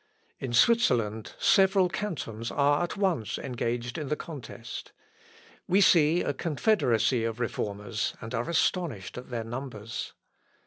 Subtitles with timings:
[0.39, 4.93] In Switzerland, several cantons are at once engaged in the contest.
[5.67, 10.13] We see a confederacy of Reformers, and are astonished at their numbers.